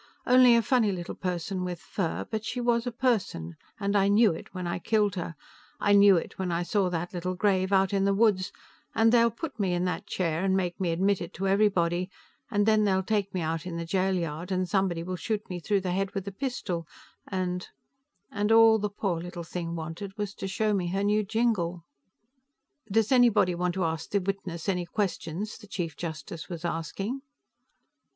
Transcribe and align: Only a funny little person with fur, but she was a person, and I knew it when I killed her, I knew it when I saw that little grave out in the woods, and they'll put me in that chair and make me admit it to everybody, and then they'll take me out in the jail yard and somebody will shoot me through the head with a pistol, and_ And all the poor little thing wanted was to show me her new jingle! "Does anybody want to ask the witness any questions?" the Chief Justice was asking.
Only 0.25 0.55
a 0.55 0.63
funny 0.63 0.91
little 0.91 1.13
person 1.13 1.63
with 1.63 1.79
fur, 1.79 2.25
but 2.31 2.43
she 2.43 2.59
was 2.59 2.87
a 2.87 2.91
person, 2.91 3.55
and 3.79 3.95
I 3.95 4.07
knew 4.07 4.31
it 4.31 4.51
when 4.51 4.65
I 4.65 4.79
killed 4.79 5.13
her, 5.13 5.35
I 5.79 5.93
knew 5.93 6.17
it 6.17 6.39
when 6.39 6.51
I 6.51 6.63
saw 6.63 6.89
that 6.89 7.13
little 7.13 7.35
grave 7.35 7.71
out 7.71 7.93
in 7.93 8.03
the 8.03 8.13
woods, 8.15 8.51
and 8.95 9.11
they'll 9.11 9.29
put 9.29 9.59
me 9.59 9.75
in 9.75 9.85
that 9.85 10.07
chair 10.07 10.43
and 10.43 10.57
make 10.57 10.79
me 10.79 10.89
admit 10.89 11.21
it 11.21 11.35
to 11.35 11.47
everybody, 11.47 12.09
and 12.49 12.65
then 12.65 12.83
they'll 12.83 13.03
take 13.03 13.31
me 13.31 13.41
out 13.41 13.67
in 13.67 13.77
the 13.77 13.85
jail 13.85 14.15
yard 14.15 14.51
and 14.51 14.67
somebody 14.67 15.03
will 15.03 15.17
shoot 15.17 15.47
me 15.51 15.59
through 15.59 15.81
the 15.81 15.91
head 15.91 16.15
with 16.15 16.27
a 16.27 16.31
pistol, 16.31 16.87
and_ 17.27 17.61
And 18.31 18.51
all 18.51 18.79
the 18.79 18.89
poor 18.89 19.21
little 19.21 19.43
thing 19.43 19.75
wanted 19.75 20.17
was 20.17 20.33
to 20.33 20.47
show 20.47 20.73
me 20.73 20.87
her 20.87 21.03
new 21.03 21.23
jingle! 21.23 21.83
"Does 22.91 23.11
anybody 23.11 23.53
want 23.53 23.75
to 23.75 23.85
ask 23.85 24.09
the 24.09 24.19
witness 24.19 24.67
any 24.67 24.87
questions?" 24.87 25.59
the 25.59 25.67
Chief 25.67 25.95
Justice 25.95 26.49
was 26.49 26.65
asking. 26.65 27.21